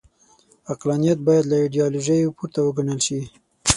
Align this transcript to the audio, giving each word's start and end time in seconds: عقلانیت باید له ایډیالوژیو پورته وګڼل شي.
عقلانیت 0.73 1.19
باید 1.27 1.45
له 1.51 1.55
ایډیالوژیو 1.63 2.35
پورته 2.37 2.59
وګڼل 2.63 2.99
شي. 3.07 3.21